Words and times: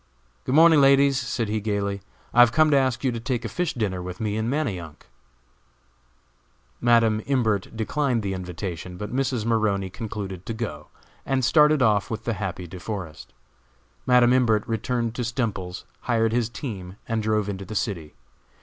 "Good 0.45 0.55
morning, 0.55 0.81
ladies," 0.81 1.19
said 1.19 1.47
he 1.47 1.61
gaily, 1.61 2.01
"I 2.33 2.39
have 2.39 2.51
come 2.51 2.71
to 2.71 2.75
ask 2.75 3.03
you 3.03 3.11
to 3.11 3.19
take 3.19 3.45
a 3.45 3.47
fish 3.47 3.75
dinner 3.75 4.01
with 4.01 4.19
me 4.19 4.35
at 4.35 4.45
Manayunk." 4.45 5.05
Madam 6.81 7.21
Imbert 7.27 7.67
declined 7.77 8.23
the 8.23 8.33
invitation, 8.33 8.97
but 8.97 9.13
Mrs. 9.13 9.45
Maroney 9.45 9.91
concluded 9.91 10.43
to 10.47 10.55
go, 10.55 10.87
and 11.23 11.45
started 11.45 11.83
off 11.83 12.09
with 12.09 12.23
the 12.23 12.33
happy 12.33 12.65
De 12.65 12.79
Forest. 12.79 13.31
Madam 14.07 14.33
Imbert 14.33 14.67
returned 14.67 15.13
to 15.13 15.21
Stemples's, 15.23 15.85
hired 15.99 16.33
his 16.33 16.49
team, 16.49 16.95
and 17.07 17.21
drove 17.21 17.47
into 17.47 17.63
the 17.63 17.75
city. 17.75 18.15